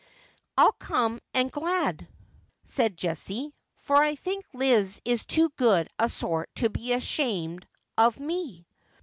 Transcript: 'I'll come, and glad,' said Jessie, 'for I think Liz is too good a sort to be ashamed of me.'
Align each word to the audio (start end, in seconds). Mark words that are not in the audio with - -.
'I'll 0.57 0.71
come, 0.71 1.19
and 1.35 1.51
glad,' 1.51 2.07
said 2.63 2.97
Jessie, 2.97 3.53
'for 3.75 3.97
I 3.97 4.15
think 4.15 4.45
Liz 4.51 4.99
is 5.05 5.23
too 5.25 5.51
good 5.57 5.89
a 5.99 6.09
sort 6.09 6.49
to 6.55 6.71
be 6.71 6.93
ashamed 6.93 7.67
of 7.99 8.19
me.' 8.19 8.65